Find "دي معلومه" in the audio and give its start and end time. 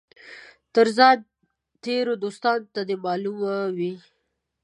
2.87-3.55